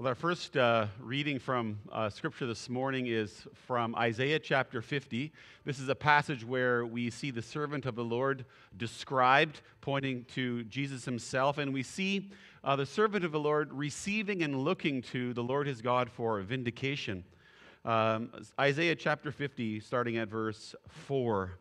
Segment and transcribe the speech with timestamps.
[0.00, 5.32] Well, our first uh, reading from uh, Scripture this morning is from Isaiah chapter 50.
[5.64, 8.44] This is a passage where we see the servant of the Lord
[8.76, 12.30] described, pointing to Jesus himself, and we see
[12.62, 16.40] uh, the servant of the Lord receiving and looking to the Lord his God for
[16.42, 17.24] vindication.
[17.84, 18.30] Um,
[18.60, 20.76] Isaiah chapter 50, starting at verse
[21.08, 21.58] 4.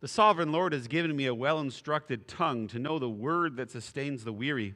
[0.00, 3.70] The sovereign Lord has given me a well instructed tongue to know the word that
[3.70, 4.74] sustains the weary.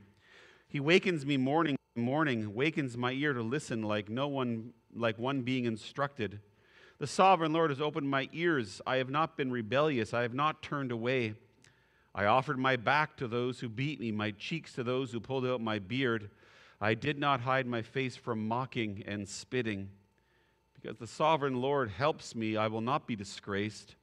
[0.74, 5.42] He wakens me morning morning, wakens my ear to listen like no one like one
[5.42, 6.40] being instructed.
[6.98, 8.82] The sovereign Lord has opened my ears.
[8.84, 10.12] I have not been rebellious.
[10.12, 11.34] I have not turned away.
[12.12, 15.46] I offered my back to those who beat me, my cheeks to those who pulled
[15.46, 16.28] out my beard.
[16.80, 19.90] I did not hide my face from mocking and spitting.
[20.74, 23.94] Because the sovereign Lord helps me, I will not be disgraced.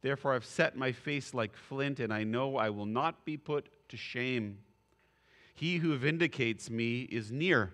[0.00, 3.68] Therefore, I've set my face like flint, and I know I will not be put
[3.90, 4.58] to shame.
[5.54, 7.72] He who vindicates me is near.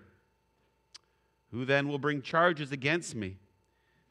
[1.51, 3.37] Who then will bring charges against me?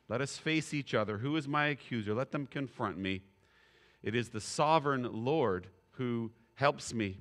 [0.09, 1.19] Let us face each other.
[1.19, 2.15] Who is my accuser?
[2.15, 3.23] Let them confront me.
[4.03, 7.19] It is the sovereign Lord who helps me.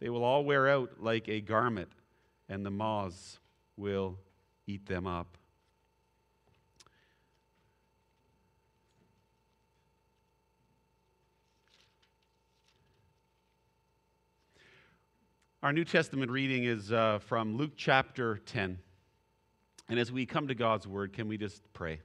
[0.00, 1.90] They will all wear out like a garment,
[2.48, 3.38] and the moths
[3.76, 4.18] will
[4.66, 5.38] eat them up.
[15.62, 18.80] Our New Testament reading is uh, from Luke chapter 10.
[19.88, 22.00] And as we come to God's word, can we just pray?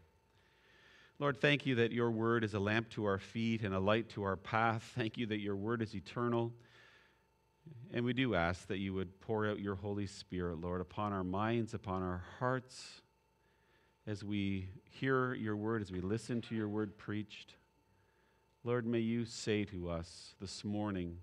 [1.18, 4.10] Lord, thank you that your word is a lamp to our feet and a light
[4.10, 4.94] to our path.
[4.96, 6.54] Thank you that your word is eternal.
[7.92, 11.24] And we do ask that you would pour out your Holy Spirit, Lord, upon our
[11.24, 13.02] minds, upon our hearts,
[14.06, 17.56] as we hear your word, as we listen to your word preached.
[18.64, 21.18] Lord, may you say to us this morning,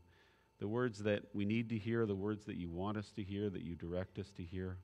[0.59, 3.51] the words that we need to hear, the words that you want us to hear,
[3.51, 4.79] that you direct us to hear.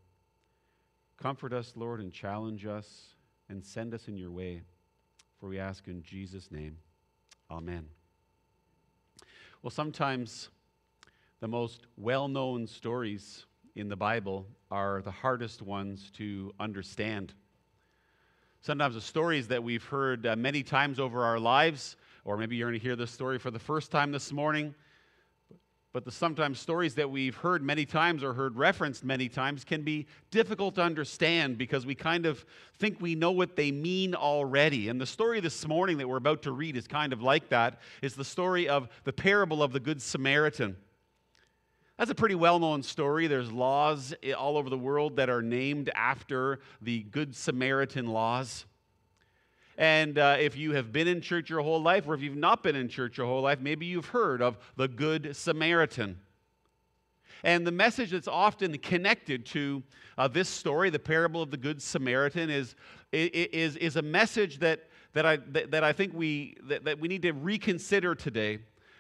[1.17, 3.15] Comfort us, Lord, and challenge us
[3.49, 4.63] and send us in your way.
[5.39, 6.77] For we ask in Jesus' name.
[7.51, 7.86] Amen.
[9.63, 10.48] Well, sometimes
[11.41, 17.35] the most well known stories in the Bible are the hardest ones to understand.
[18.63, 22.69] Sometimes the stories that we've heard uh, many times over our lives, or maybe you're
[22.69, 24.75] going to hear this story for the first time this morning,
[25.92, 29.83] but the sometimes stories that we've heard many times or heard referenced many times can
[29.83, 32.45] be difficult to understand because we kind of
[32.78, 34.89] think we know what they mean already.
[34.89, 37.80] And the story this morning that we're about to read is kind of like that.
[38.02, 40.77] Is the story of the parable of the good Samaritan.
[41.98, 43.27] That's a pretty well-known story.
[43.27, 48.64] There's laws all over the world that are named after the good Samaritan laws.
[49.80, 52.63] And uh, if you have been in church your whole life, or if you've not
[52.63, 56.20] been in church your whole life, maybe you've heard of the Good Samaritan.
[57.42, 59.83] And the message that's often connected to
[60.18, 62.74] uh, this story, the parable of the Good Samaritan, is,
[63.11, 67.08] is, is a message that, that, I, that, that I think we, that, that we
[67.08, 68.58] need to reconsider today.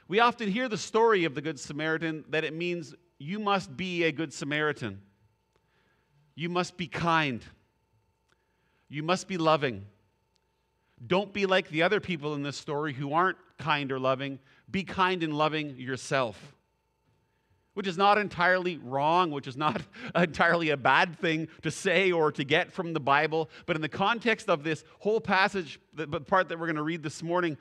[0.08, 4.04] We often hear the story of the Good Samaritan that it means you must be
[4.04, 5.02] a Good Samaritan.
[6.34, 7.44] You must be kind.
[8.88, 9.84] You must be loving.
[11.06, 14.38] Don't be like the other people in this story who aren't kind or loving.
[14.70, 16.54] Be kind and loving yourself.
[17.74, 19.80] Which is not entirely wrong, which is not
[20.14, 23.48] entirely a bad thing to say or to get from the Bible.
[23.64, 27.02] But in the context of this whole passage, the part that we're going to read
[27.02, 27.56] this morning,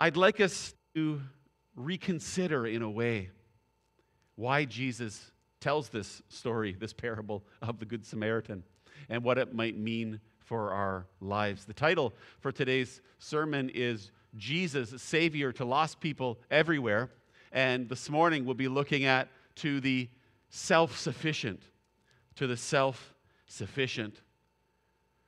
[0.00, 1.20] I'd like us to
[1.76, 3.30] reconsider in a way
[4.36, 8.62] why Jesus tells this story, this parable of the Good Samaritan,
[9.08, 11.66] and what it might mean for our lives.
[11.66, 17.10] The title for today's sermon is Jesus, Savior to Lost People Everywhere.
[17.52, 20.08] And this morning we'll be looking at to the
[20.48, 21.60] self sufficient.
[22.36, 23.14] To the self
[23.46, 24.22] sufficient.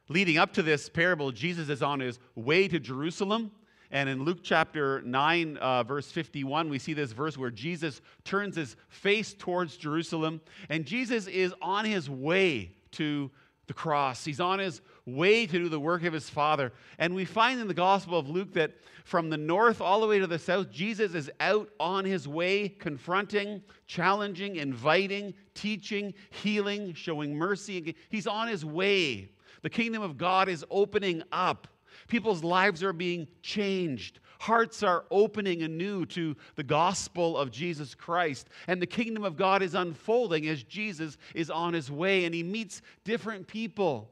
[0.09, 3.51] Leading up to this parable, Jesus is on his way to Jerusalem.
[3.91, 8.57] And in Luke chapter 9, uh, verse 51, we see this verse where Jesus turns
[8.57, 10.41] his face towards Jerusalem.
[10.71, 13.31] And Jesus is on his way to
[13.71, 14.25] the cross.
[14.25, 14.81] He's on his
[15.17, 16.73] way to do the work of his Father.
[16.99, 18.73] And we find in the Gospel of Luke that
[19.05, 22.69] from the north all the way to the south, Jesus is out on his way,
[22.69, 27.97] confronting, challenging, inviting, teaching, healing, showing mercy.
[28.09, 29.31] He's on his way.
[29.63, 31.69] The kingdom of God is opening up.
[32.09, 34.21] People's lives are being changed.
[34.41, 38.49] Hearts are opening anew to the gospel of Jesus Christ.
[38.69, 42.43] And the kingdom of God is unfolding as Jesus is on his way and he
[42.43, 44.11] meets different people.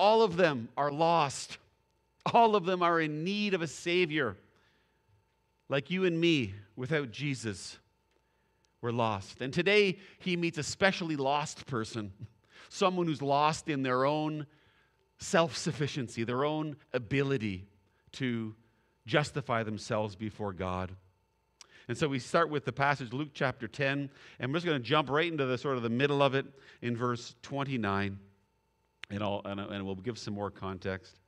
[0.00, 1.58] All of them are lost,
[2.32, 4.34] all of them are in need of a Savior.
[5.68, 7.78] Like you and me, without Jesus,
[8.80, 9.42] we're lost.
[9.42, 12.14] And today he meets a specially lost person,
[12.70, 14.46] someone who's lost in their own
[15.18, 17.66] self sufficiency, their own ability
[18.12, 18.54] to
[19.04, 20.96] justify themselves before God.
[21.88, 24.08] And so we start with the passage, Luke chapter 10,
[24.38, 26.46] and we're just going to jump right into the sort of the middle of it
[26.80, 28.18] in verse 29,
[29.10, 31.18] and, I'll, and, and we'll give some more context.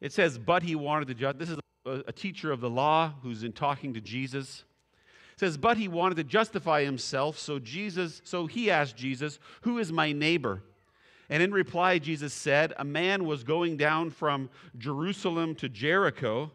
[0.00, 1.38] It says, But he wanted to judge.
[1.38, 4.64] This is a, a teacher of the law who's in talking to Jesus.
[5.34, 9.78] It says, But he wanted to justify himself, so Jesus, so he asked Jesus, Who
[9.78, 10.62] is my neighbor?
[11.30, 16.50] And in reply, Jesus said, A man was going down from Jerusalem to Jericho.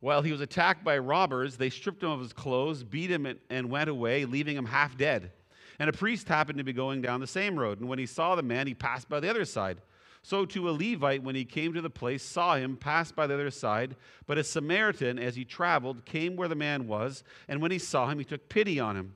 [0.00, 3.70] While he was attacked by robbers, they stripped him of his clothes, beat him, and
[3.70, 5.32] went away, leaving him half dead.
[5.78, 7.80] And a priest happened to be going down the same road.
[7.80, 9.80] And when he saw the man, he passed by the other side.
[10.22, 13.34] So to a Levite, when he came to the place, saw him pass by the
[13.34, 13.96] other side.
[14.26, 17.22] But a Samaritan, as he traveled, came where the man was.
[17.46, 19.14] And when he saw him, he took pity on him.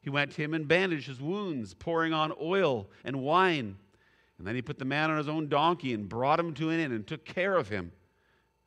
[0.00, 3.76] He went to him and bandaged his wounds, pouring on oil and wine.
[4.38, 6.78] And then he put the man on his own donkey and brought him to an
[6.78, 7.92] inn and took care of him.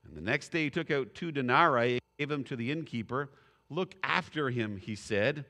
[0.06, 3.30] And the next day he took out two denarii and gave them to the innkeeper.
[3.70, 5.46] Look after him, he said,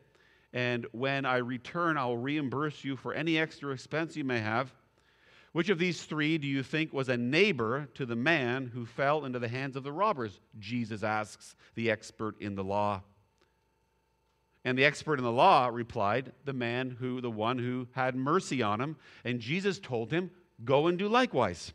[0.53, 4.73] and when I return, I'll reimburse you for any extra expense you may have.
[5.53, 9.25] Which of these three do you think was a neighbor to the man who fell
[9.25, 10.39] into the hands of the robbers?
[10.59, 13.01] Jesus asks the expert in the law.
[14.63, 18.61] And the expert in the law replied, The man who, the one who had mercy
[18.61, 18.95] on him.
[19.25, 20.31] And Jesus told him,
[20.63, 21.73] Go and do likewise.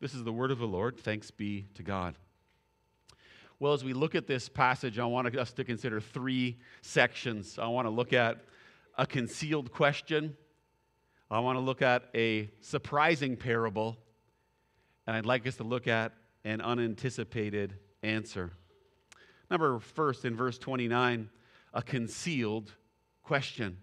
[0.00, 0.98] This is the word of the Lord.
[0.98, 2.16] Thanks be to God.
[3.62, 7.60] Well, as we look at this passage, I want us to consider three sections.
[7.60, 8.38] I want to look at
[8.98, 10.36] a concealed question,
[11.30, 13.96] I want to look at a surprising parable,
[15.06, 16.12] and I'd like us to look at
[16.44, 18.50] an unanticipated answer.
[19.48, 21.30] Number first, in verse 29,
[21.72, 22.72] a concealed
[23.22, 23.76] question.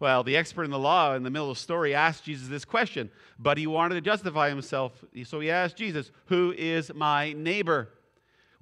[0.00, 2.64] Well, the expert in the law in the middle of the story asked Jesus this
[2.64, 3.08] question,
[3.38, 5.04] but he wanted to justify himself.
[5.26, 7.88] So he asked Jesus, Who is my neighbor?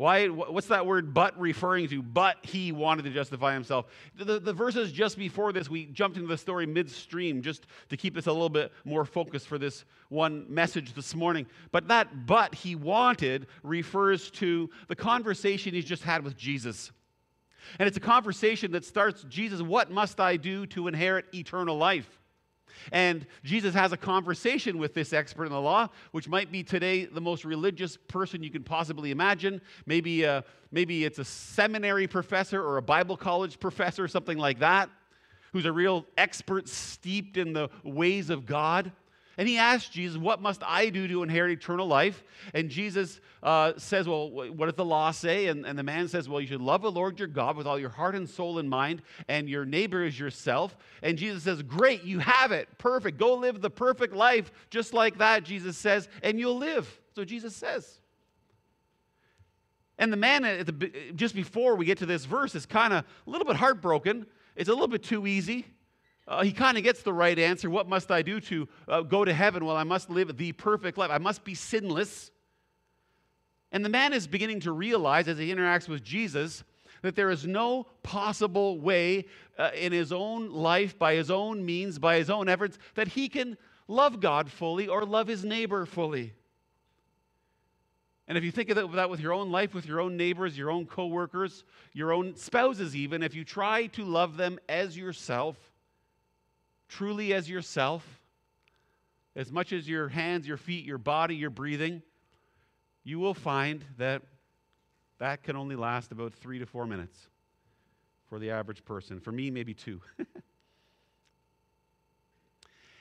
[0.00, 2.02] Why, what's that word but referring to?
[2.02, 3.85] But he wanted to justify himself.
[4.17, 8.17] The, the verses just before this, we jumped into the story midstream just to keep
[8.17, 11.47] us a little bit more focused for this one message this morning.
[11.70, 16.93] But that but he wanted refers to the conversation he's just had with Jesus.
[17.79, 22.19] And it's a conversation that starts Jesus, what must I do to inherit eternal life?
[22.93, 27.05] And Jesus has a conversation with this expert in the law, which might be today
[27.05, 29.61] the most religious person you can possibly imagine.
[29.87, 34.91] Maybe, uh, maybe it's a seminary professor or a Bible college professor, something like that,
[35.53, 38.93] who's a real expert steeped in the ways of God.
[39.40, 42.25] And he asked Jesus, What must I do to inherit eternal life?
[42.52, 45.46] And Jesus uh, says, Well, what does the law say?
[45.46, 47.78] And, and the man says, Well, you should love the Lord your God with all
[47.78, 50.76] your heart and soul and mind, and your neighbor is yourself.
[51.02, 52.69] And Jesus says, Great, you have it.
[52.76, 53.16] Perfect.
[53.16, 57.00] Go live the perfect life just like that, Jesus says, and you'll live.
[57.14, 57.98] So Jesus says.
[59.96, 63.31] And the man, the, just before we get to this verse, is kind of a
[63.31, 64.26] little bit heartbroken.
[64.54, 65.64] It's a little bit too easy
[66.31, 67.69] uh, he kind of gets the right answer.
[67.69, 69.65] What must I do to uh, go to heaven?
[69.65, 71.11] Well, I must live the perfect life.
[71.11, 72.31] I must be sinless.
[73.73, 76.62] And the man is beginning to realize as he interacts with Jesus
[77.03, 79.27] that there is no possible way
[79.58, 83.29] uh, in his own life, by his own means, by his own efforts, that he
[83.29, 83.56] can
[83.89, 86.34] love God fully or love his neighbor fully.
[88.29, 90.70] And if you think of that with your own life, with your own neighbors, your
[90.70, 95.69] own coworkers, your own spouses, even, if you try to love them as yourself,
[96.91, 98.05] truly as yourself,
[99.37, 102.03] as much as your hands, your feet, your body, your breathing,
[103.05, 104.23] you will find that
[105.19, 107.29] that can only last about three to four minutes
[108.29, 109.20] for the average person.
[109.20, 110.01] For me, maybe two.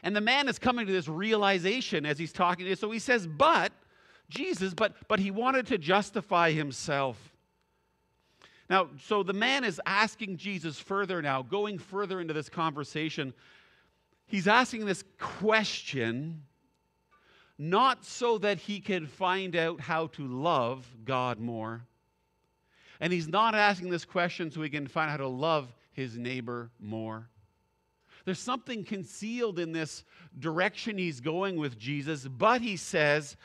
[0.04, 2.76] and the man is coming to this realization as he's talking to you.
[2.76, 3.72] So he says, But,
[4.30, 7.18] Jesus, but, but he wanted to justify himself.
[8.70, 13.34] Now, so the man is asking Jesus further now, going further into this conversation
[14.30, 16.44] He's asking this question
[17.58, 21.82] not so that he can find out how to love God more.
[23.02, 26.18] And he's not asking this question so he can find out how to love his
[26.18, 27.28] neighbor more.
[28.24, 30.06] There's something concealed in this
[30.38, 33.36] direction he's going with Jesus, but he says,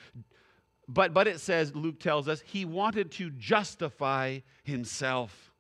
[0.87, 5.53] but, but it says, Luke tells us, he wanted to justify himself.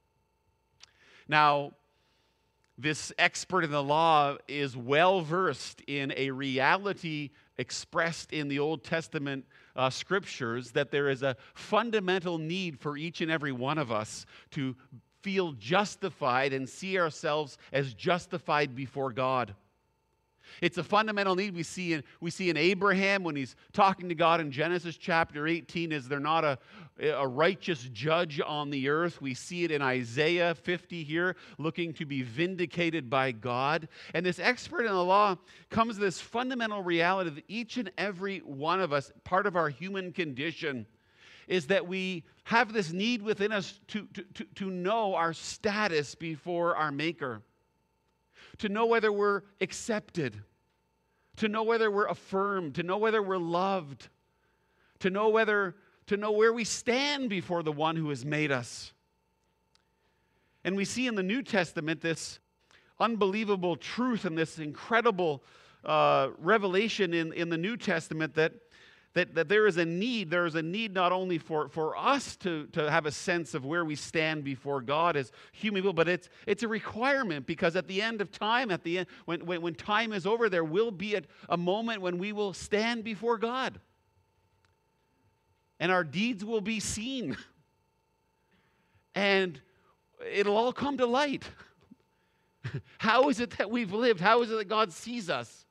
[1.26, 1.72] Now,
[2.76, 8.82] this expert in the law is well versed in a reality expressed in the Old
[8.82, 9.44] Testament
[9.76, 14.26] uh, scriptures that there is a fundamental need for each and every one of us
[14.52, 14.74] to
[15.22, 19.54] feel justified and see ourselves as justified before God.
[20.60, 24.14] It's a fundamental need we see in, we see in Abraham when he's talking to
[24.14, 25.92] God in Genesis chapter 18.
[25.92, 26.58] Is there not a,
[27.00, 29.20] a righteous judge on the earth?
[29.20, 33.88] We see it in Isaiah 50 here, looking to be vindicated by God.
[34.14, 35.36] And this expert in the law
[35.70, 39.68] comes to this fundamental reality that each and every one of us, part of our
[39.68, 40.86] human condition,
[41.48, 46.14] is that we have this need within us to, to, to, to know our status
[46.14, 47.42] before our Maker
[48.58, 50.42] to know whether we're accepted,
[51.36, 54.08] to know whether we're affirmed, to know whether we're loved,
[55.00, 55.74] to know whether
[56.06, 58.92] to know where we stand before the one who has made us.
[60.62, 62.40] And we see in the New Testament this
[63.00, 65.42] unbelievable truth and this incredible
[65.84, 68.52] uh, revelation in, in the New Testament that
[69.14, 70.28] that, that there is a need.
[70.28, 73.64] There is a need not only for, for us to, to have a sense of
[73.64, 77.86] where we stand before God as human people, but it's, it's a requirement because at
[77.86, 80.90] the end of time, at the end, when, when, when time is over, there will
[80.90, 83.78] be a, a moment when we will stand before God.
[85.78, 87.36] And our deeds will be seen.
[89.14, 89.60] And
[90.32, 91.44] it'll all come to light.
[92.98, 94.20] How is it that we've lived?
[94.20, 95.63] How is it that God sees us?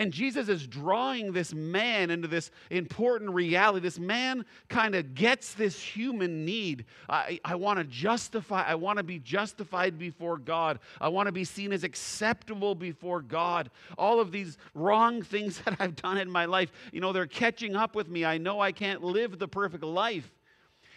[0.00, 3.80] And Jesus is drawing this man into this important reality.
[3.80, 6.86] This man kind of gets this human need.
[7.10, 10.78] I, I want to justify, I want to be justified before God.
[11.02, 13.70] I want to be seen as acceptable before God.
[13.98, 17.76] All of these wrong things that I've done in my life, you know, they're catching
[17.76, 18.24] up with me.
[18.24, 20.32] I know I can't live the perfect life.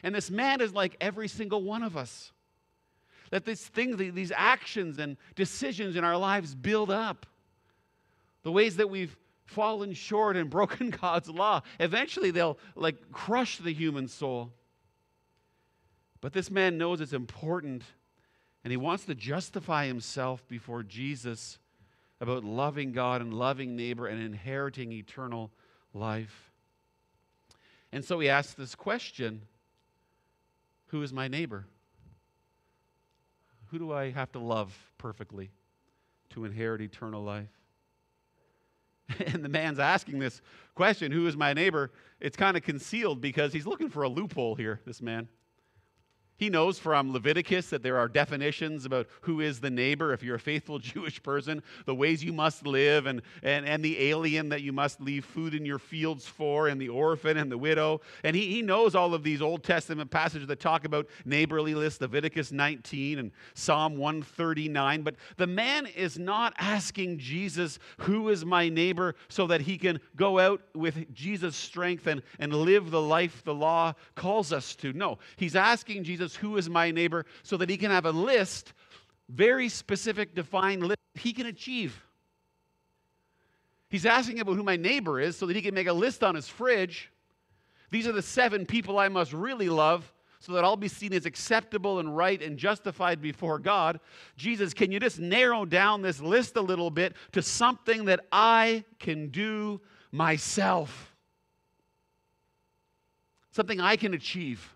[0.04, 2.32] And this man is like every single one of us.
[3.32, 7.26] That these things, these actions and decisions in our lives build up
[8.44, 11.62] the ways that we've fallen short and broken God's law.
[11.80, 14.52] Eventually, they'll like crush the human soul.
[16.22, 17.84] But this man knows it's important,
[18.64, 21.60] and he wants to justify himself before Jesus
[22.22, 25.52] about loving God and loving neighbor and inheriting eternal
[25.94, 26.52] life.
[27.92, 29.42] And so he asks this question
[30.88, 31.66] Who is my neighbor?
[33.68, 35.52] Who do I have to love perfectly
[36.30, 37.50] to inherit eternal life?
[39.28, 40.42] and the man's asking this
[40.76, 41.92] question, who is my neighbor?
[42.20, 45.28] It's kind of concealed because he's looking for a loophole here, this man.
[46.44, 50.12] He knows from Leviticus that there are definitions about who is the neighbor.
[50.12, 54.10] If you're a faithful Jewish person, the ways you must live, and, and, and the
[54.10, 57.58] alien that you must leave food in your fields for, and the orphan and the
[57.58, 58.02] widow.
[58.26, 62.52] And he, he knows all of these Old Testament passages that talk about neighborliness, Leviticus
[62.52, 65.02] 19 and Psalm 139.
[65.02, 69.98] But the man is not asking Jesus, Who is my neighbor, so that he can
[70.18, 74.92] go out with Jesus' strength and, and live the life the law calls us to.
[74.92, 77.26] No, he's asking Jesus Who is my neighbor?
[77.44, 78.74] so that he can have a list,
[79.30, 82.02] very specific, defined list he can achieve.
[83.90, 86.36] He's asking about who my neighbor is so that he can make a list on
[86.36, 87.12] his fridge.
[87.92, 91.26] These are the seven people I must really love so that I'll be seen as
[91.26, 94.00] acceptable and right and justified before God.
[94.36, 98.84] Jesus, can you just narrow down this list a little bit to something that I
[99.00, 99.80] can do
[100.12, 101.16] myself?
[103.52, 104.76] Something I can achieve.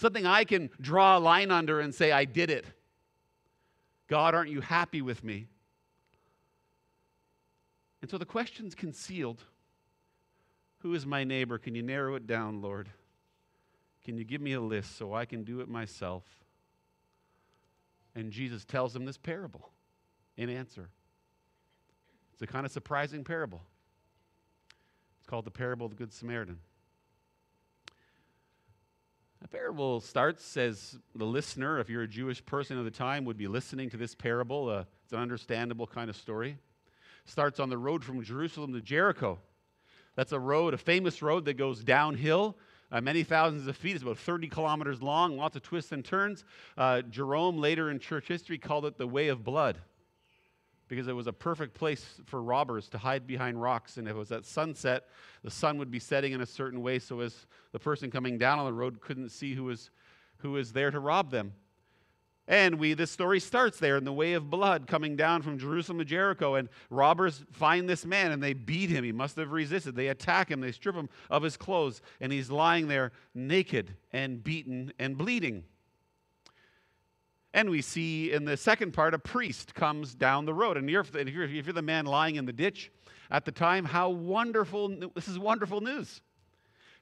[0.00, 2.64] Something I can draw a line under and say, I did it.
[4.08, 5.46] God, aren't you happy with me?
[8.00, 9.42] And so the question's concealed.
[10.78, 11.58] Who is my neighbor?
[11.58, 12.88] Can you narrow it down, Lord?
[14.02, 16.24] Can you give me a list so I can do it myself?
[18.14, 19.68] And Jesus tells him this parable
[20.38, 20.88] in answer.
[22.32, 23.60] It's a kind of surprising parable.
[25.18, 26.56] It's called the parable of the Good Samaritan.
[29.40, 33.38] The parable starts as the listener, if you're a Jewish person of the time, would
[33.38, 34.68] be listening to this parable.
[34.68, 36.58] Uh, it's an understandable kind of story.
[37.24, 39.38] Starts on the road from Jerusalem to Jericho.
[40.14, 42.56] That's a road, a famous road that goes downhill
[42.92, 43.94] uh, many thousands of feet.
[43.94, 46.44] It's about 30 kilometers long, lots of twists and turns.
[46.76, 49.78] Uh, Jerome, later in church history, called it the way of blood
[50.90, 53.96] because it was a perfect place for robbers to hide behind rocks.
[53.96, 55.04] And if it was at sunset,
[55.44, 58.58] the sun would be setting in a certain way so as the person coming down
[58.58, 59.90] on the road couldn't see who was,
[60.38, 61.52] who was there to rob them.
[62.48, 65.98] And we, this story starts there in the way of blood coming down from Jerusalem
[65.98, 66.56] to Jericho.
[66.56, 69.04] And robbers find this man and they beat him.
[69.04, 69.94] He must have resisted.
[69.94, 74.42] They attack him, they strip him of his clothes, and he's lying there naked and
[74.42, 75.62] beaten and bleeding.
[77.52, 80.76] And we see in the second part, a priest comes down the road.
[80.76, 82.92] And if, you're, if you're the man lying in the ditch
[83.30, 86.20] at the time, how wonderful, this is wonderful news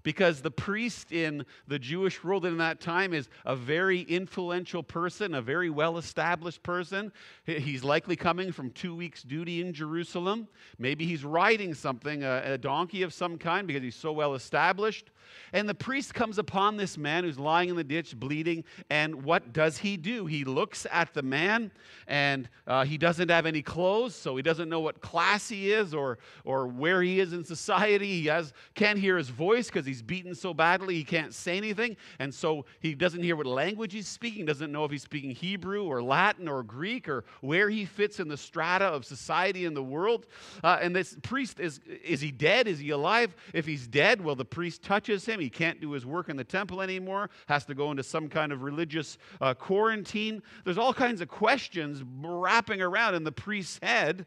[0.02, 5.35] because the priest in the Jewish world in that time is a very influential person,
[5.35, 7.12] a very well established person.
[7.45, 10.49] He's likely coming from two weeks' duty in Jerusalem.
[10.78, 15.11] Maybe he's riding something, a, a donkey of some kind, because he's so well established.
[15.52, 18.64] And the priest comes upon this man who's lying in the ditch bleeding.
[18.90, 20.26] And what does he do?
[20.26, 21.71] He looks at the man
[22.07, 25.95] and uh, he doesn't have any clothes, so he doesn't know what class he is
[25.95, 28.21] or, or where he is in society.
[28.21, 31.97] He has, can't hear his voice because he's beaten so badly he can't say anything.
[32.18, 35.85] And so he doesn't hear what language he's speaking, doesn't know if he's speaking Hebrew
[35.85, 39.83] or Latin or Greek or where he fits in the strata of society in the
[39.83, 40.26] world.
[40.62, 42.68] Uh, and this priest is, is he dead?
[42.68, 43.35] Is he alive?
[43.52, 45.40] If he's dead, well, the priest touches him.
[45.40, 48.52] He can't do his work in the temple anymore, has to go into some kind
[48.52, 50.42] of religious uh, quarantine.
[50.64, 54.26] There's all kinds of questions wrapping around in the priest's head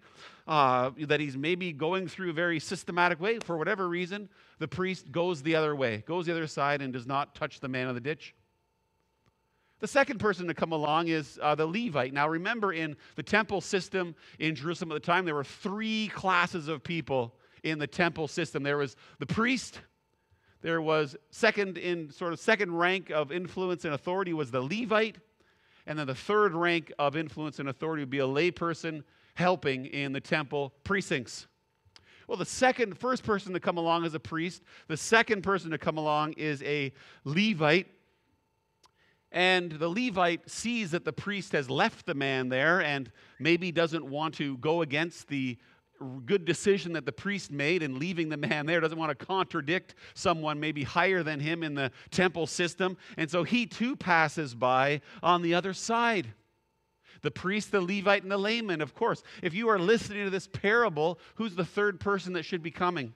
[0.51, 3.39] uh, that he's maybe going through a very systematic way.
[3.39, 4.27] For whatever reason,
[4.60, 7.70] the priest goes the other way, goes the other side, and does not touch the
[7.70, 8.36] man in the ditch.
[9.79, 12.13] The second person to come along is uh, the Levite.
[12.13, 16.67] Now, remember, in the temple system in Jerusalem at the time, there were three classes
[16.67, 19.79] of people in the temple system there was the priest,
[20.62, 25.15] there was second in sort of second rank of influence and authority was the Levite,
[25.88, 29.03] and then the third rank of influence and authority would be a layperson
[29.41, 31.48] helping in the temple precincts.
[32.27, 34.62] Well, the second, first person to come along is a priest.
[34.88, 36.93] The second person to come along is a
[37.25, 37.88] Levite.
[39.33, 44.05] And the Levite sees that the priest has left the man there and maybe doesn't
[44.05, 45.57] want to go against the
[46.25, 49.95] good decision that the priest made in leaving the man there, doesn't want to contradict
[50.13, 52.98] someone maybe higher than him in the temple system.
[53.17, 56.33] And so he too passes by on the other side.
[57.22, 59.24] The priest, the Levite, and the layman, of course.
[59.44, 63.13] If you are listening to this parable, who's the third person that should be coming?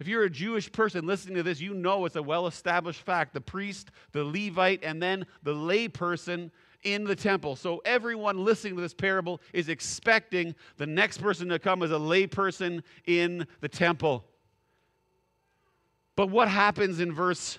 [0.00, 3.34] If you're a Jewish person listening to this, you know it's a well established fact.
[3.34, 6.50] The priest, the Levite, and then the layperson
[6.82, 7.56] in the temple.
[7.56, 11.98] So everyone listening to this parable is expecting the next person to come as a
[11.98, 14.24] layperson in the temple.
[16.16, 17.58] But what happens in verse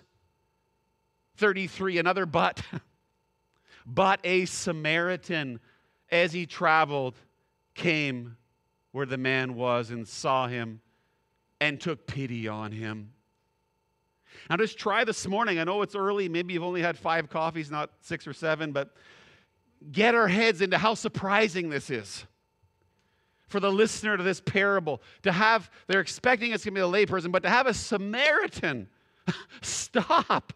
[1.38, 2.00] 33?
[2.00, 2.62] Another but.
[3.86, 5.60] but a Samaritan,
[6.12, 7.16] as he traveled,
[7.76, 8.38] came
[8.92, 10.82] where the man was and saw him
[11.60, 13.12] and took pity on him.
[14.50, 15.60] Now, just try this morning.
[15.60, 16.28] I know it's early.
[16.28, 18.94] Maybe you've only had five coffees, not six or seven, but
[19.92, 22.26] get our heads into how surprising this is
[23.48, 25.02] for the listener to this parable.
[25.24, 28.90] To have, they're expecting it's going to be a layperson, but to have a Samaritan
[29.62, 30.54] stop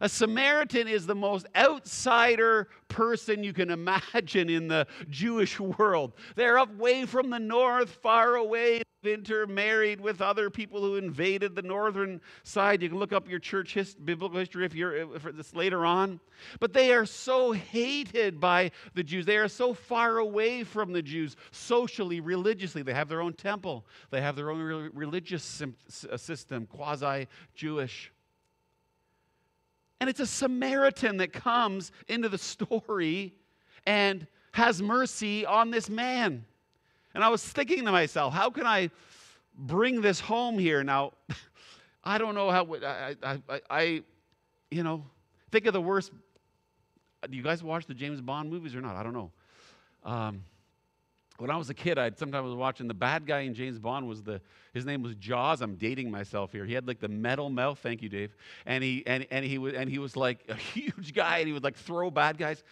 [0.00, 6.14] a Samaritan is the most outsider person you can imagine in the Jewish world.
[6.36, 12.20] They're away from the north, far away, intermarried with other people who invaded the northern
[12.42, 12.82] side.
[12.82, 16.20] You can look up your church hist- biblical history if you're if this later on.
[16.58, 19.26] But they are so hated by the Jews.
[19.26, 22.82] They are so far away from the Jews socially, religiously.
[22.82, 23.86] They have their own temple.
[24.10, 25.62] They have their own re- religious
[26.16, 28.12] system, quasi Jewish.
[30.00, 33.34] And it's a Samaritan that comes into the story
[33.86, 36.44] and has mercy on this man.
[37.14, 38.90] And I was thinking to myself, how can I
[39.54, 40.82] bring this home here?
[40.82, 41.12] Now,
[42.04, 44.02] I don't know how, I, I, I,
[44.70, 45.04] you know,
[45.50, 46.12] think of the worst.
[47.28, 48.96] Do you guys watch the James Bond movies or not?
[48.96, 49.30] I don't know.
[50.04, 50.44] Um,
[51.40, 54.06] when I was a kid, I'd sometimes was watching the bad guy in James Bond
[54.06, 54.40] was the
[54.74, 55.62] his name was Jaws.
[55.62, 56.64] I'm dating myself here.
[56.64, 57.78] He had like the metal mouth.
[57.78, 58.34] Thank you, Dave.
[58.66, 61.52] And he and, and he was and he was like a huge guy, and he
[61.52, 62.62] would like throw bad guys.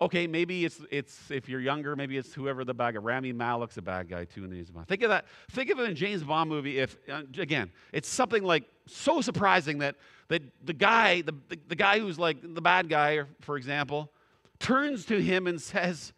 [0.00, 3.00] Okay, maybe it's it's if you're younger, maybe it's whoever the bad guy.
[3.00, 4.88] Rami Malek's a bad guy too in James Bond.
[4.88, 5.26] Think of that.
[5.50, 6.78] Think of it in James Bond movie.
[6.78, 9.96] If uh, again, it's something like so surprising that
[10.28, 14.10] that the guy, the, the, the guy who's like the bad guy, for example,
[14.58, 16.14] turns to him and says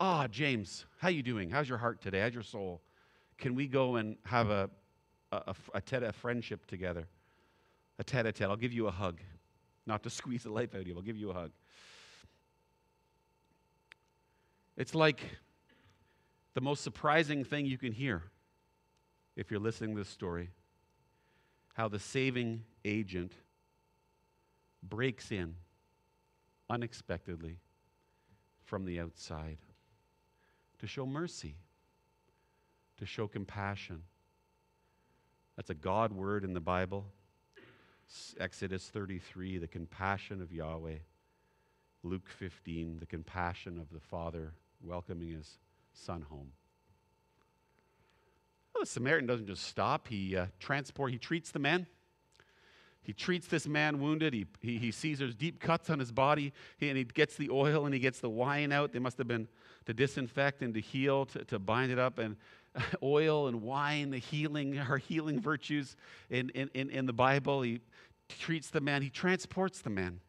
[0.00, 1.50] Ah, oh, James, how you doing?
[1.50, 2.20] How's your heart today?
[2.20, 2.80] How's your soul?
[3.36, 4.70] Can we go and have a,
[5.32, 7.06] a, a, a, a friendship together?
[7.98, 8.48] A tete a tete.
[8.48, 9.20] I'll give you a hug.
[9.86, 11.50] Not to squeeze the life out of you, I'll give you a hug.
[14.78, 15.20] It's like
[16.54, 18.22] the most surprising thing you can hear
[19.36, 20.48] if you're listening to this story
[21.74, 23.32] how the saving agent
[24.82, 25.56] breaks in
[26.70, 27.58] unexpectedly
[28.64, 29.58] from the outside
[30.84, 31.54] to show mercy,
[32.98, 34.02] to show compassion.
[35.56, 37.06] That's a God word in the Bible.
[38.38, 40.98] Exodus 33, the compassion of Yahweh.
[42.02, 45.56] Luke 15, the compassion of the father welcoming his
[45.94, 46.52] son home.
[48.74, 50.08] Well, the Samaritan doesn't just stop.
[50.08, 50.48] He uh.
[51.08, 51.86] He treats the man.
[53.04, 54.32] He treats this man wounded.
[54.32, 57.50] He, he, he sees there's deep cuts on his body, he, and he gets the
[57.50, 58.92] oil and he gets the wine out.
[58.92, 59.46] They must have been
[59.84, 62.18] to disinfect and to heal, to, to bind it up.
[62.18, 62.36] And
[63.02, 65.96] oil and wine, the healing, our healing virtues
[66.30, 67.62] in, in, in, in the Bible.
[67.62, 67.80] He
[68.28, 70.20] treats the man, he transports the man.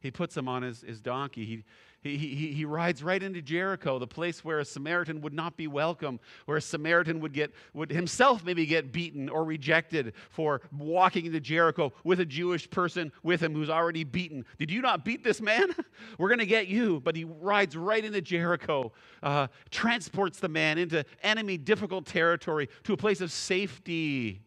[0.00, 1.44] He puts him on his, his donkey.
[1.44, 1.64] He,
[2.06, 6.20] he, he, rides right into Jericho, the place where a Samaritan would not be welcome,
[6.44, 11.40] where a Samaritan would get would himself maybe get beaten or rejected for walking into
[11.40, 14.44] Jericho with a Jewish person with him who's already beaten.
[14.58, 15.74] Did you not beat this man?
[16.18, 17.00] We're going to get you.
[17.00, 18.92] But he rides right into Jericho,
[19.22, 24.42] uh, transports the man into enemy difficult territory to a place of safety,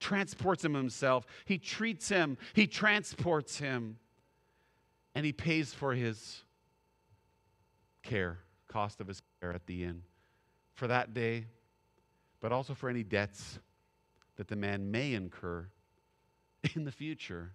[0.00, 1.26] transports him himself.
[1.44, 3.98] He treats him, he transports him,
[5.14, 6.42] and he pays for his
[8.02, 8.38] care,
[8.68, 10.02] cost of his care at the end,
[10.74, 11.46] for that day,
[12.40, 13.58] but also for any debts
[14.36, 15.66] that the man may incur
[16.74, 17.52] in the future.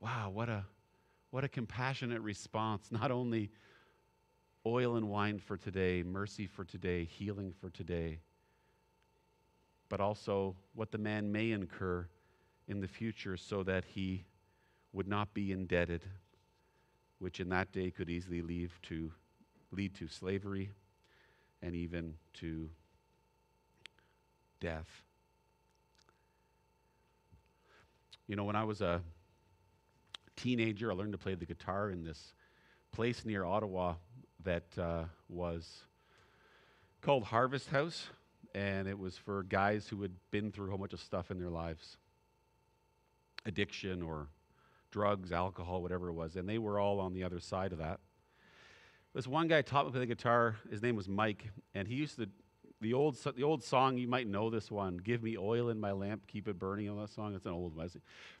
[0.00, 0.64] Wow, what a
[1.30, 2.90] what a compassionate response.
[2.90, 3.50] Not only
[4.64, 8.20] oil and wine for today, mercy for today, healing for today,
[9.88, 12.06] but also what the man may incur
[12.68, 14.24] in the future so that he
[14.92, 16.04] would not be indebted
[17.18, 19.12] which in that day could easily lead to,
[19.70, 20.70] lead to slavery
[21.62, 22.68] and even to
[24.60, 24.88] death.
[28.26, 29.02] You know, when I was a
[30.36, 32.34] teenager, I learned to play the guitar in this
[32.92, 33.94] place near Ottawa
[34.42, 35.84] that uh, was
[37.02, 38.08] called Harvest House,
[38.54, 41.38] and it was for guys who had been through a whole bunch of stuff in
[41.38, 41.96] their lives
[43.44, 44.26] addiction or
[44.96, 48.00] drugs, alcohol, whatever it was, and they were all on the other side of that.
[49.12, 50.56] This one guy taught me play the guitar.
[50.70, 52.26] His name was Mike, and he used to
[52.80, 53.98] the old the old song.
[53.98, 54.96] You might know this one.
[54.96, 56.88] Give me oil in my lamp, keep it burning.
[56.88, 57.90] On that song, it's an old one.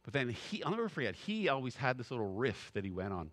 [0.02, 1.14] But then he, I'll never forget.
[1.14, 3.30] He always had this little riff that he went on.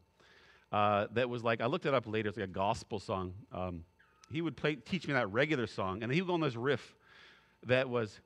[0.70, 2.28] Uh, that was like I looked it up later.
[2.28, 3.36] It's like a gospel song.
[3.54, 3.86] Um,
[4.34, 6.94] he would play, teach me that regular song, and he would go on this riff
[7.68, 8.20] that was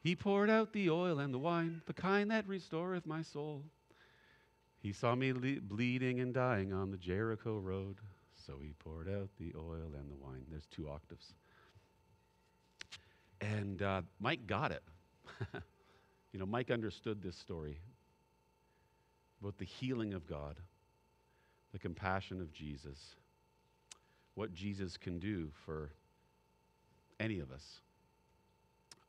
[0.00, 3.64] he poured out the oil and the wine, the kind that restoreth my soul.
[4.80, 7.96] He saw me le- bleeding and dying on the Jericho road,
[8.46, 10.46] so he poured out the oil and the wine.
[10.50, 11.34] There's two octaves.
[13.40, 14.82] And uh, Mike got it.
[16.32, 17.78] you know, Mike understood this story
[19.40, 20.56] about the healing of God,
[21.72, 23.16] the compassion of Jesus,
[24.34, 25.90] what Jesus can do for
[27.18, 27.80] any of us,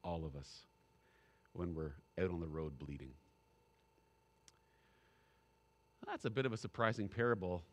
[0.04, 0.66] all of us
[1.54, 3.12] when we're out on the road bleeding.
[6.12, 7.64] That's a bit of a surprising parable.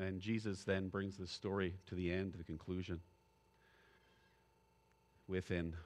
[0.00, 3.00] And Jesus then brings the story to the end, to the conclusion,
[5.28, 5.76] with an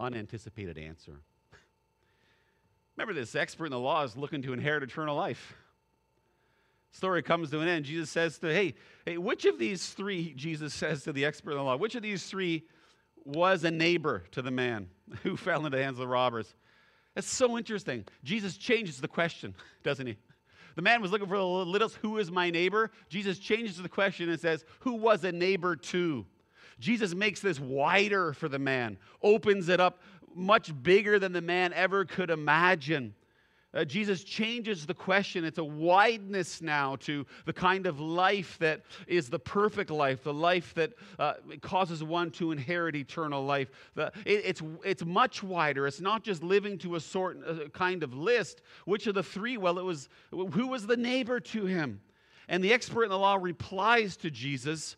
[0.00, 1.20] unanticipated answer.
[2.96, 5.54] Remember, this expert in the law is looking to inherit eternal life.
[6.90, 7.84] Story comes to an end.
[7.84, 11.58] Jesus says to, hey, hey, which of these three, Jesus says to the expert in
[11.58, 12.64] the law, which of these three
[13.26, 14.88] was a neighbor to the man
[15.22, 16.54] who fell into the hands of the robbers.
[17.18, 18.04] That's so interesting.
[18.22, 19.52] Jesus changes the question,
[19.82, 20.16] doesn't he?
[20.76, 22.92] The man was looking for the little, who is my neighbor?
[23.08, 26.24] Jesus changes the question and says, who was a neighbor to?
[26.78, 30.00] Jesus makes this wider for the man, opens it up
[30.32, 33.14] much bigger than the man ever could imagine.
[33.74, 35.44] Uh, Jesus changes the question.
[35.44, 40.32] It's a wideness now to the kind of life that is the perfect life, the
[40.32, 43.68] life that uh, causes one to inherit eternal life.
[43.94, 45.86] The, it, it's, it's much wider.
[45.86, 48.62] It's not just living to a sort a kind of list.
[48.86, 49.58] Which of the three?
[49.58, 52.00] Well, it was who was the neighbor to him?
[52.48, 54.96] And the expert in the law replies to Jesus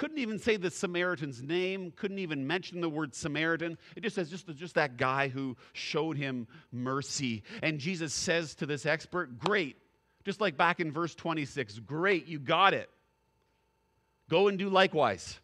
[0.00, 3.76] couldn't even say the Samaritan's name, couldn't even mention the word Samaritan.
[3.94, 7.42] It just says just, just that guy who showed him mercy.
[7.62, 9.76] And Jesus says to this expert, Great.
[10.24, 12.88] Just like back in verse 26, Great, you got it.
[14.30, 15.38] Go and do likewise.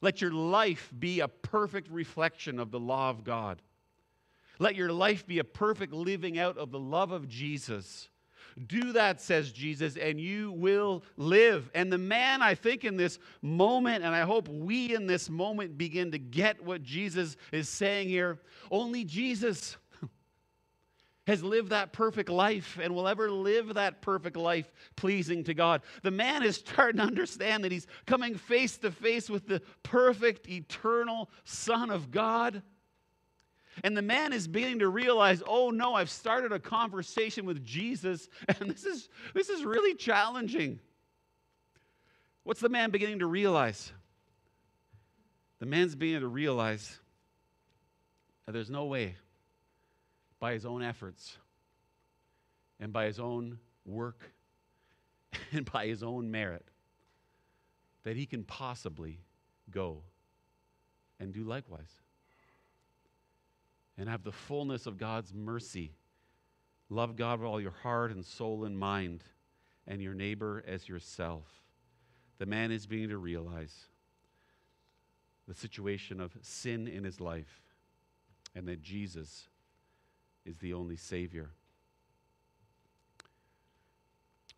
[0.00, 3.60] Let your life be a perfect reflection of the law of God.
[4.58, 8.08] Let your life be a perfect living out of the love of Jesus.
[8.64, 11.70] Do that, says Jesus, and you will live.
[11.74, 15.76] And the man, I think, in this moment, and I hope we in this moment
[15.76, 18.38] begin to get what Jesus is saying here,
[18.70, 19.76] only Jesus
[21.26, 25.82] has lived that perfect life and will ever live that perfect life pleasing to God.
[26.02, 30.48] The man is starting to understand that he's coming face to face with the perfect,
[30.48, 32.62] eternal Son of God.
[33.84, 38.28] And the man is beginning to realize, oh no, I've started a conversation with Jesus,
[38.48, 40.80] and this is, this is really challenging.
[42.44, 43.92] What's the man beginning to realize?
[45.58, 46.98] The man's beginning to realize
[48.44, 49.16] that there's no way
[50.38, 51.36] by his own efforts
[52.78, 54.20] and by his own work
[55.52, 56.64] and by his own merit
[58.04, 59.18] that he can possibly
[59.70, 60.02] go
[61.18, 61.90] and do likewise
[63.98, 65.92] and have the fullness of God's mercy.
[66.88, 69.24] Love God with all your heart and soul and mind,
[69.86, 71.44] and your neighbor as yourself.
[72.38, 73.86] The man is beginning to realize
[75.48, 77.62] the situation of sin in his life
[78.54, 79.48] and that Jesus
[80.44, 81.50] is the only Savior.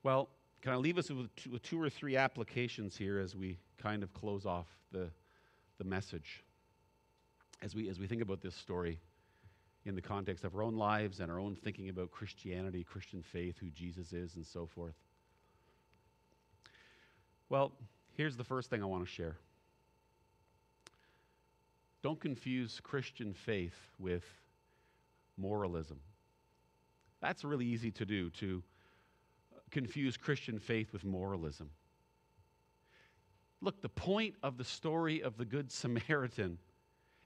[0.03, 0.29] Well,
[0.63, 4.03] can I leave us with two, with two, or three applications here as we kind
[4.03, 5.11] of close off the,
[5.79, 6.43] the message?
[7.63, 8.99] As we, as we think about this story
[9.89, 13.57] in the context of our own lives and our own thinking about Christianity, Christian faith,
[13.59, 14.95] who Jesus is, and so forth.
[17.49, 17.73] Well,
[18.15, 19.39] here's the first thing I want to share.
[22.03, 24.25] Don't confuse Christian faith with
[25.39, 26.01] moralism.
[27.23, 28.63] That's really easy to do, to
[29.71, 31.71] confuse Christian faith with moralism.
[33.63, 36.59] Look, the point of the story of the Good Samaritan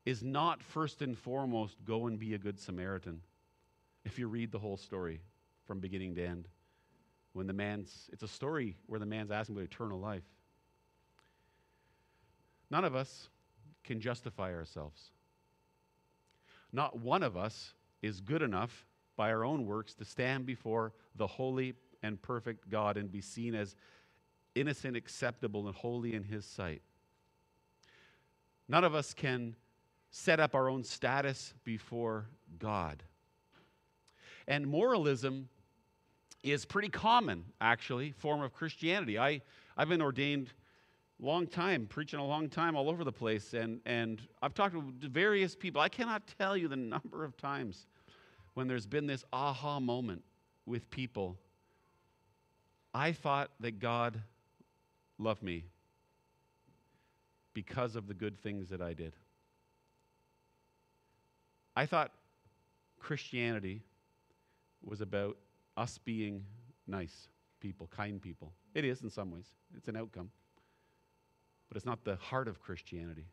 [0.04, 3.20] is not first and foremost go and be a Good Samaritan.
[4.04, 5.20] If you read the whole story
[5.64, 6.48] from beginning to end,
[7.32, 10.24] when the man's, it's a story where the man's asking for eternal life.
[12.70, 13.28] None of us
[13.84, 15.10] can justify ourselves.
[16.72, 18.86] Not one of us is good enough
[19.16, 23.54] by our own works to stand before the holy and perfect God and be seen
[23.54, 23.76] as
[24.54, 26.82] innocent, acceptable, and holy in His sight.
[28.68, 29.54] None of us can
[30.12, 32.26] set up our own status before
[32.58, 33.02] God.
[34.46, 35.48] And moralism
[36.44, 39.18] is pretty common, actually, form of Christianity.
[39.18, 39.40] I,
[39.76, 40.52] I've been ordained
[41.18, 45.08] long time, preaching a long time all over the place, and, and I've talked to
[45.08, 45.80] various people.
[45.80, 47.86] I cannot tell you the number of times
[48.54, 50.22] when there's been this aha moment
[50.66, 51.38] with people.
[52.92, 54.20] I thought that God
[55.18, 55.64] loved me
[57.54, 59.14] because of the good things that I did.
[61.74, 62.12] I thought
[62.98, 63.82] Christianity
[64.84, 65.36] was about
[65.76, 66.44] us being
[66.86, 67.28] nice
[67.60, 68.52] people, kind people.
[68.74, 70.30] It is in some ways, it's an outcome,
[71.68, 73.26] but it's not the heart of Christianity.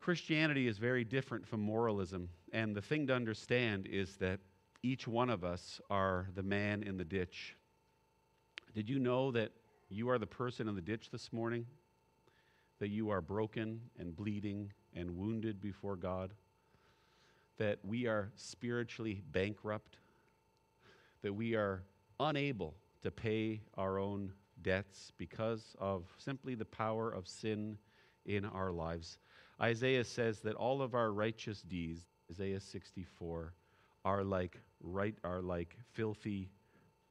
[0.00, 4.40] Christianity is very different from moralism, and the thing to understand is that
[4.82, 7.56] each one of us are the man in the ditch.
[8.74, 9.50] Did you know that
[9.90, 11.66] you are the person in the ditch this morning?
[12.78, 16.34] That you are broken and bleeding and wounded before God?
[17.58, 19.98] That we are spiritually bankrupt?
[21.22, 21.82] That we are
[22.20, 27.78] unable to pay our own debts because of simply the power of sin
[28.26, 29.18] in our lives?
[29.60, 33.52] Isaiah says that all of our righteous deeds, Isaiah 64,
[34.04, 36.50] are like right are like filthy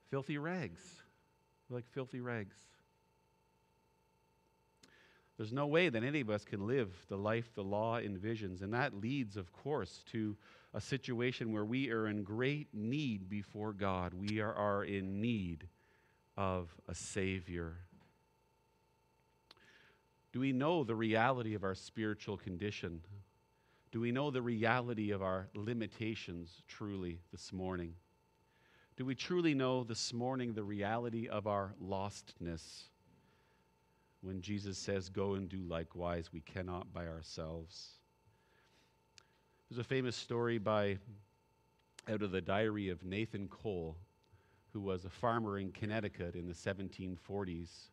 [0.09, 0.81] filthy rags.
[1.69, 2.55] Like filthy rags.
[5.37, 8.63] There's no way that any of us can live the life the law envisions.
[8.63, 10.35] And that leads, of course, to
[10.73, 14.13] a situation where we are in great need before God.
[14.15, 15.67] We are, are in need
[16.35, 17.75] of a Savior.
[20.33, 23.01] Do we know the reality of our spiritual condition?
[23.91, 27.93] Do we know the reality of our limitations truly this morning?
[28.97, 32.89] Do we truly know this morning the reality of our lostness?
[34.21, 37.91] When Jesus says, Go and do likewise, we cannot by ourselves.
[39.69, 40.97] There's a famous story by
[42.09, 43.97] out of the diary of Nathan Cole,
[44.73, 47.89] who was a farmer in Connecticut in the 1740s.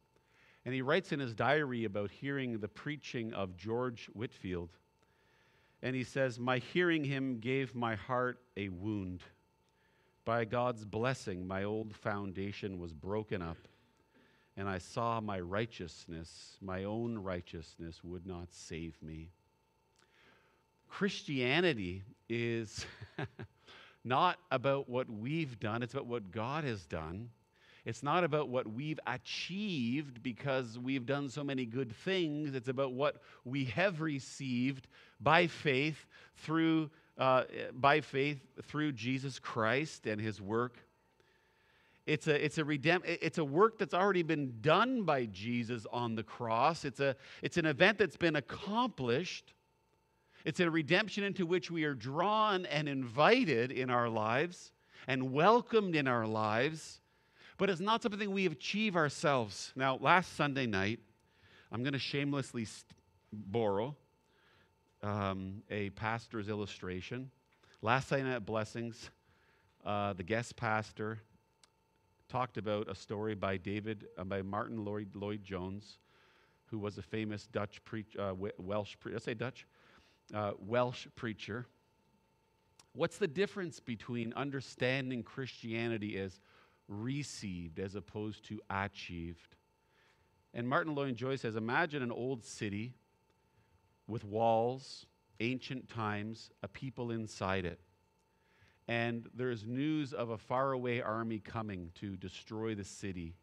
[0.64, 4.70] And he writes in his diary about hearing the preaching of George Whitefield.
[5.82, 9.22] and he says, My hearing him gave my heart a wound.
[10.24, 13.58] By God's blessing, my old foundation was broken up,
[14.56, 19.30] and I saw my righteousness, my own righteousness, would not save me.
[20.88, 22.86] Christianity is
[24.04, 27.30] not about what we've done, it's about what God has done.
[27.84, 32.54] It's not about what we've achieved because we've done so many good things.
[32.54, 34.88] It's about what we have received
[35.20, 37.42] by faith through, uh,
[37.74, 40.78] by faith through Jesus Christ and his work.
[42.06, 46.14] It's a, it's, a redemp- it's a work that's already been done by Jesus on
[46.14, 46.84] the cross.
[46.84, 49.54] It's, a, it's an event that's been accomplished.
[50.44, 54.72] It's a redemption into which we are drawn and invited in our lives
[55.06, 57.00] and welcomed in our lives,
[57.56, 59.72] but it's not something we achieve ourselves.
[59.74, 61.00] Now, last Sunday night,
[61.72, 62.92] I'm going to shamelessly st-
[63.32, 63.96] borrow
[65.02, 67.30] um, a pastor's illustration.
[67.80, 69.10] Last Sunday night at Blessings,
[69.84, 71.20] uh, the guest pastor
[72.28, 75.98] talked about a story by David, uh, by Martyn Lloyd, Lloyd Jones,
[76.66, 79.66] who was a famous Dutch preach, uh, Welsh, pre- let's say Dutch,
[80.32, 81.66] uh, Welsh preacher.
[82.92, 86.40] What's the difference between understanding Christianity as
[86.88, 89.56] received as opposed to achieved?
[90.52, 92.94] And Martyn Lloyd-Jones says Imagine an old city
[94.06, 95.06] with walls,
[95.40, 97.80] ancient times, a people inside it.
[98.86, 103.34] And there's news of a faraway army coming to destroy the city.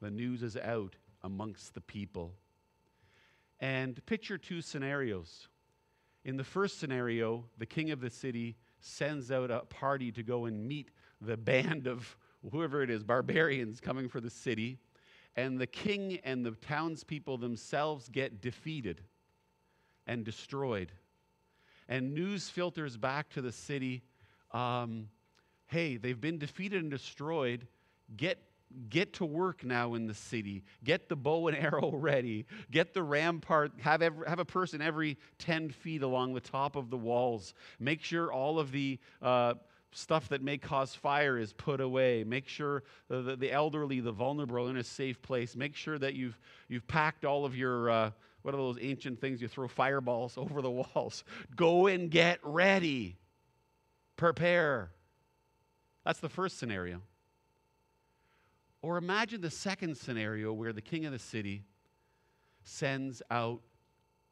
[0.00, 2.34] The news is out amongst the people.
[3.60, 5.48] And picture two scenarios.
[6.24, 10.44] In the first scenario, the king of the city sends out a party to go
[10.44, 12.16] and meet the band of
[12.50, 14.78] whoever it is, barbarians coming for the city.
[15.36, 19.00] And the king and the townspeople themselves get defeated
[20.06, 20.92] and destroyed.
[21.88, 24.02] And news filters back to the city
[24.52, 25.08] um,
[25.66, 27.66] hey, they've been defeated and destroyed.
[28.16, 28.38] Get
[28.88, 30.64] get to work now in the city.
[30.84, 32.46] Get the bow and arrow ready.
[32.70, 33.72] Get the rampart.
[33.80, 37.54] Have, every, have a person every 10 feet along the top of the walls.
[37.78, 39.54] Make sure all of the uh,
[39.92, 42.24] stuff that may cause fire is put away.
[42.24, 45.54] Make sure the, the, elderly, the vulnerable are in a safe place.
[45.54, 46.38] Make sure that you've,
[46.68, 48.10] you've packed all of your, uh,
[48.42, 51.24] what are those ancient things you throw fireballs over the walls?
[51.54, 53.16] Go and get ready.
[54.22, 54.92] Prepare.
[56.04, 57.02] That's the first scenario.
[58.80, 61.64] Or imagine the second scenario where the king of the city
[62.62, 63.62] sends out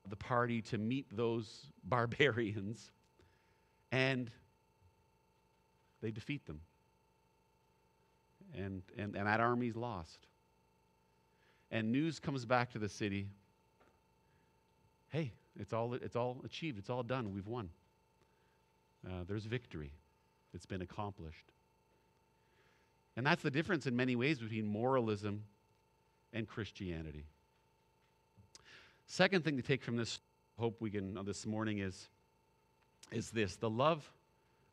[0.09, 2.93] the party to meet those barbarians
[3.91, 4.31] and
[6.01, 6.61] they defeat them.
[8.57, 10.29] And, and, and that army's lost.
[11.73, 13.27] And news comes back to the city
[15.09, 17.71] hey, it's all, it's all achieved, it's all done, we've won.
[19.07, 19.93] Uh, there's victory,
[20.53, 21.53] it's been accomplished.
[23.17, 25.45] And that's the difference in many ways between moralism
[26.33, 27.27] and Christianity.
[29.07, 30.21] Second thing to take from this,
[30.59, 32.09] hope we can uh, this morning is,
[33.11, 34.09] is this the love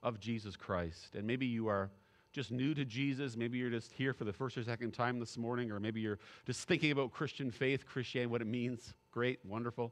[0.04, 1.16] of Jesus Christ.
[1.16, 1.90] And maybe you are
[2.32, 3.36] just new to Jesus.
[3.36, 6.20] Maybe you're just here for the first or second time this morning, or maybe you're
[6.46, 8.94] just thinking about Christian faith, Christianity, what it means.
[9.12, 9.92] Great, wonderful.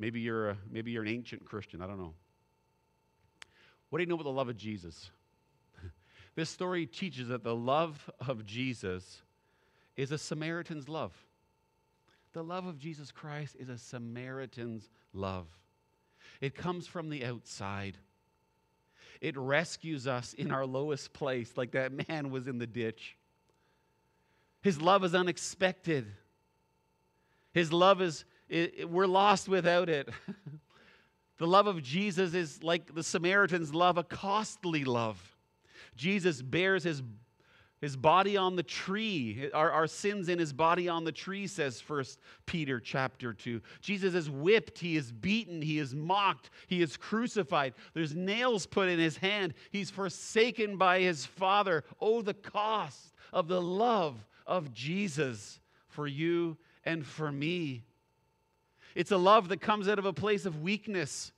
[0.00, 1.80] Maybe you're, a, maybe you're an ancient Christian.
[1.80, 2.14] I don't know.
[3.90, 5.10] What do you know about the love of Jesus?
[6.34, 9.22] this story teaches that the love of Jesus
[9.96, 11.12] is a Samaritan's love.
[12.32, 15.46] The love of Jesus Christ is a Samaritan's love.
[16.40, 17.96] It comes from the outside.
[19.20, 23.16] It rescues us in our lowest place, like that man was in the ditch.
[24.62, 26.06] His love is unexpected.
[27.52, 30.08] His love is, it, it, we're lost without it.
[31.38, 35.36] The love of Jesus is like the Samaritan's love, a costly love.
[35.96, 37.02] Jesus bears his,
[37.80, 41.80] his body on the tree, our, our sins in his body on the tree, says
[41.80, 43.60] First Peter chapter 2.
[43.80, 47.74] Jesus is whipped, he is beaten, he is mocked, he is crucified.
[47.94, 49.54] There's nails put in his hand.
[49.70, 51.84] He's forsaken by his Father.
[52.00, 57.84] Oh, the cost of the love of Jesus for you and for me.
[58.98, 61.30] It's a love that comes out of a place of weakness.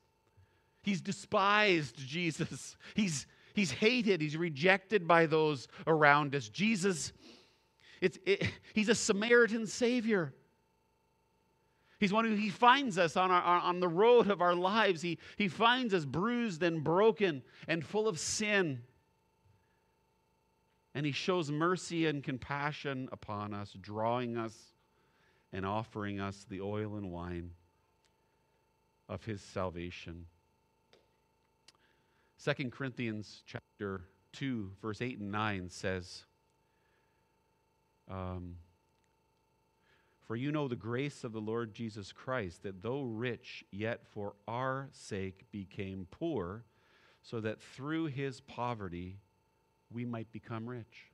[0.82, 2.74] He's despised Jesus.
[2.94, 4.22] He's, he's hated.
[4.22, 6.48] He's rejected by those around us.
[6.48, 7.12] Jesus,
[8.00, 10.32] it's, it, he's a Samaritan Savior.
[11.98, 15.02] He's one who he finds us on, our, on the road of our lives.
[15.02, 18.80] He, he finds us bruised and broken and full of sin.
[20.94, 24.54] And he shows mercy and compassion upon us, drawing us
[25.52, 27.50] and offering us the oil and wine
[29.08, 30.26] of his salvation.
[32.44, 36.24] 2 Corinthians chapter 2, verse 8 and 9 says,
[38.08, 38.56] um,
[40.26, 44.34] For you know the grace of the Lord Jesus Christ, that though rich, yet for
[44.46, 46.64] our sake became poor,
[47.22, 49.18] so that through his poverty
[49.92, 51.10] we might become rich.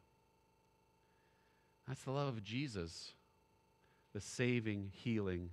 [1.88, 3.14] That's the love of Jesus
[4.16, 5.50] the saving, healing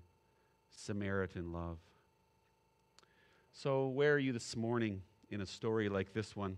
[0.70, 1.80] Samaritan love.
[3.52, 6.56] So, where are you this morning in a story like this one?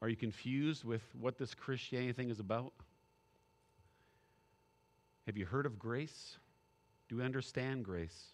[0.00, 2.72] Are you confused with what this Christianity thing is about?
[5.26, 6.38] Have you heard of grace?
[7.08, 8.26] Do we understand grace?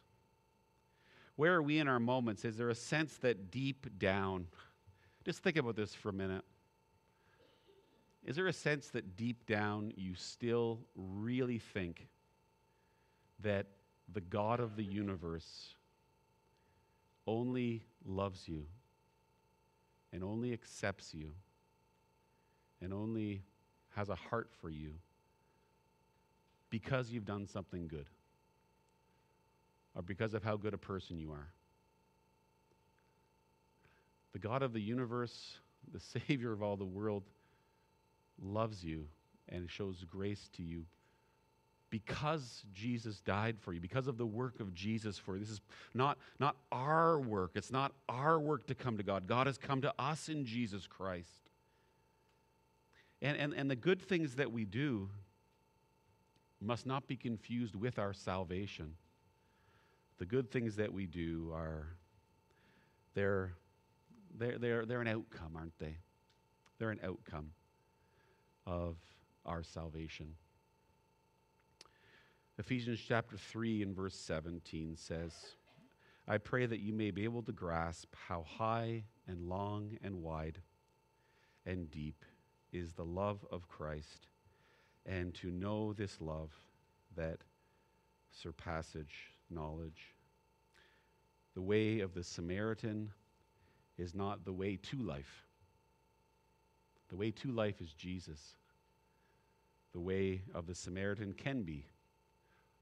[1.37, 2.45] Where are we in our moments?
[2.45, 4.49] Is there a sense that deep down,
[5.25, 6.45] just think about this for a minute.
[8.27, 12.09] Is there a sense that deep down you still really think
[13.41, 13.67] that
[14.13, 15.77] the God of the universe
[17.25, 18.67] only loves you
[20.13, 21.31] and only accepts you
[22.81, 23.43] and only
[23.95, 24.95] has a heart for you
[26.69, 28.09] because you've done something good
[29.95, 31.49] or because of how good a person you are.
[34.33, 35.59] The God of the universe,
[35.93, 37.23] the Savior of all the world,
[38.43, 39.07] loves you
[39.49, 40.85] and shows grace to you
[41.91, 45.41] because Jesus died for you, because of the work of Jesus for you.
[45.41, 45.61] This is
[45.95, 47.53] not, not our work.
[47.55, 49.27] It's not our work to come to God.
[49.27, 51.31] God has come to us in Jesus Christ.
[53.23, 55.09] And, and, and the good things that we do
[56.61, 58.95] must not be confused with our salvation.
[60.19, 61.87] The good things that we do are,
[63.15, 63.55] they're,
[64.37, 65.99] they're, they're, they're an outcome, aren't they?
[66.79, 67.53] They're an outcome
[68.67, 68.97] of
[69.45, 70.35] our salvation.
[72.59, 75.33] Ephesians chapter 3 and verse 17 says,
[76.27, 80.61] I pray that you may be able to grasp how high and long and wide
[81.67, 82.25] and deep
[82.73, 84.29] is the love of Christ,
[85.05, 86.51] and to know this love
[87.17, 87.39] that
[88.31, 89.07] surpasses
[89.51, 90.15] knowledge.
[91.55, 93.13] The way of the Samaritan
[93.99, 95.46] is not the way to life.
[97.09, 98.57] The way to life is Jesus.
[99.93, 101.87] The way of the Samaritan can be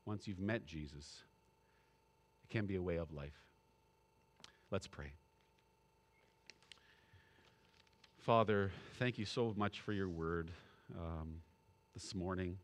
[0.07, 1.23] once you've met Jesus,
[2.43, 3.43] it can be a way of life.
[4.71, 5.13] Let's pray.
[8.19, 10.51] Father, thank you so much for your word
[10.99, 11.37] um,
[11.95, 12.59] this morning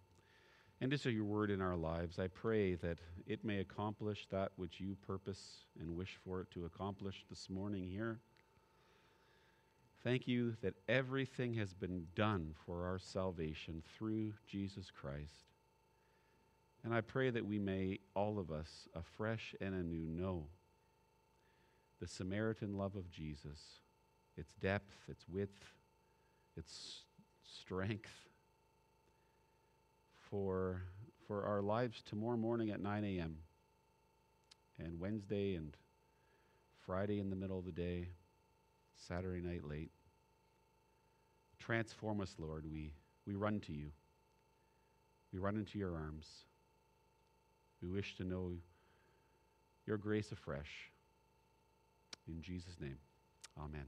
[0.80, 2.18] and just your word in our lives.
[2.18, 6.64] I pray that it may accomplish that which you purpose and wish for it to
[6.64, 8.20] accomplish this morning here.
[10.02, 15.50] Thank you that everything has been done for our salvation through Jesus Christ.
[16.82, 20.46] And I pray that we may, all of us, afresh and anew, know
[22.00, 23.60] the Samaritan love of Jesus,
[24.38, 25.74] its depth, its width,
[26.56, 27.02] its
[27.44, 28.10] strength
[30.30, 30.82] for,
[31.26, 33.36] for our lives tomorrow morning at 9 a.m.
[34.78, 35.76] and Wednesday and
[36.86, 38.08] Friday in the middle of the day,
[39.08, 39.90] Saturday night late.
[41.58, 42.64] Transform us, Lord.
[42.70, 42.92] We,
[43.26, 43.90] we run to you.
[45.32, 46.26] We run into your arms.
[47.82, 48.52] We wish to know
[49.86, 50.90] your grace afresh.
[52.28, 52.98] In Jesus' name,
[53.58, 53.86] amen.